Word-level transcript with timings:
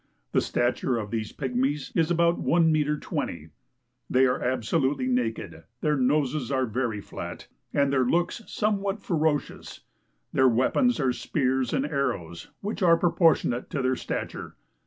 The 0.31 0.41
stature 0.41 0.97
of 0.97 1.11
these 1.11 1.31
pygmies 1.31 1.95
is 1.95 2.09
about 2.09 2.39
l' 2.43 2.55
m. 2.57 2.99
20, 2.99 3.49
they 4.09 4.25
are 4.25 4.41
absolutely 4.41 5.05
naked, 5.05 5.63
their 5.81 5.95
noses 5.95 6.51
are 6.51 6.65
very 6.65 6.99
flat, 6.99 7.45
and 7.71 7.93
their 7.93 8.03
looks 8.03 8.41
somewhat 8.47 8.99
ferocious. 9.03 9.81
Their 10.33 10.49
weapons 10.49 10.99
are 10.99 11.13
spears 11.13 11.71
and 11.71 11.85
ari 11.85 12.17
ows, 12.17 12.47
which 12.61 12.81
are 12.81 12.97
proportionate 12.97 13.69
to 13.69 13.83
their 13.83 13.95
stature. 13.95 14.55